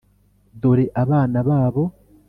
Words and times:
dore 0.61 0.85
abana 1.03 1.37
babo 1.49 1.83